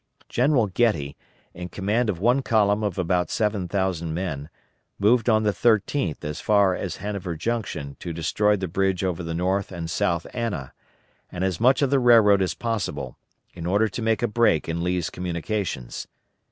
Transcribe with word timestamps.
General 0.29 0.65
Getty, 0.65 1.15
in 1.53 1.69
command 1.69 2.09
of 2.09 2.19
one 2.19 2.41
column 2.41 2.83
of 2.83 2.97
about 2.97 3.29
seven 3.29 3.67
thousand 3.67 4.15
men, 4.15 4.49
moved 4.97 5.29
on 5.29 5.43
the 5.43 5.51
13th 5.51 6.25
as 6.25 6.41
far 6.41 6.73
as 6.73 6.95
Hanover 6.95 7.35
Junction 7.35 7.97
to 7.99 8.11
destroy 8.11 8.55
the 8.55 8.67
bridge 8.67 9.03
over 9.03 9.21
the 9.21 9.35
North 9.35 9.71
and 9.71 9.91
South 9.91 10.25
Anna, 10.33 10.73
and 11.31 11.43
as 11.43 11.59
much 11.61 11.83
of 11.83 11.91
the 11.91 11.99
railroad 11.99 12.41
as 12.41 12.55
possible, 12.55 13.15
in 13.53 13.67
order 13.67 13.87
to 13.89 14.01
make 14.01 14.23
a 14.23 14.27
break 14.27 14.67
in 14.67 14.83
Lee's 14.83 15.11
communications. 15.11 16.07